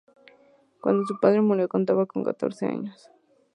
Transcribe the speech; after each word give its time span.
Cuando 0.81 1.05
su 1.05 1.19
padre 1.19 1.41
murió 1.41 1.69
contaba 1.69 2.07
con 2.07 2.23
catorce 2.23 2.65
años. 2.65 3.11